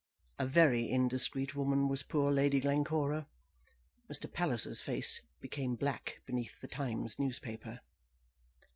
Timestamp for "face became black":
4.81-6.21